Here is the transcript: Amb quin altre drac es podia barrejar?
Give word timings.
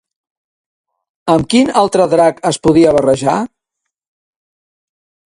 Amb 1.33 1.45
quin 1.51 1.69
altre 1.81 2.07
drac 2.15 2.41
es 2.51 2.59
podia 2.65 2.95
barrejar? 2.97 3.37